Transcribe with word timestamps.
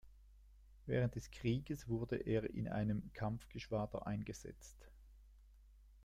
Während 0.87 1.13
des 1.13 1.29
Krieges 1.29 1.87
wurde 1.87 2.15
er 2.17 2.49
in 2.55 2.67
einem 2.67 3.13
Kampfgeschwader 3.13 4.07
eingesetzt. 4.07 4.89